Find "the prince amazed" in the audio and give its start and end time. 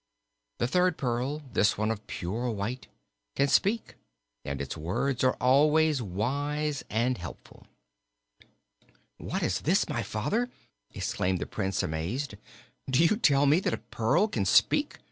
11.37-12.33